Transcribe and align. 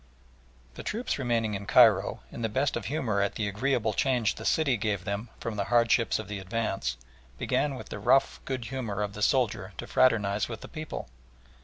The 0.73 0.81
troops 0.81 1.19
remaining 1.19 1.53
in 1.53 1.67
Cairo, 1.67 2.21
in 2.31 2.41
the 2.41 2.49
best 2.49 2.75
of 2.75 2.85
humour 2.85 3.21
at 3.21 3.35
the 3.35 3.47
agreeable 3.47 3.93
change 3.93 4.33
the 4.33 4.45
city 4.45 4.75
gave 4.75 5.03
them 5.03 5.29
from 5.39 5.57
the 5.57 5.65
hardships 5.65 6.17
of 6.17 6.27
the 6.27 6.39
advance, 6.39 6.97
began 7.37 7.75
with 7.75 7.89
the 7.89 7.99
rough 7.99 8.41
good 8.45 8.65
humour 8.65 9.03
of 9.03 9.13
the 9.13 9.21
soldier 9.21 9.73
to 9.77 9.85
fraternise 9.85 10.49
with 10.49 10.61
the 10.61 10.67
people. 10.67 11.07